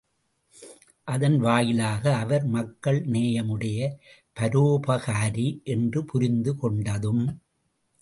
[1.07, 3.91] அதன் வாயிலாக அவர் மக்கள் நேயமுடைய
[4.39, 7.23] பரோபகாரி என்று புரிந்து கொண்டதும்.